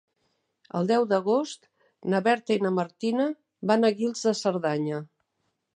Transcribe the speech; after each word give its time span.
El 0.79 0.87
deu 0.91 1.03
d'agost 1.11 1.67
na 2.13 2.23
Berta 2.29 2.57
i 2.59 2.65
na 2.67 2.73
Martina 2.81 3.29
van 3.73 3.91
a 3.91 3.95
Guils 4.01 4.27
de 4.31 4.37
Cerdanya. 4.43 5.07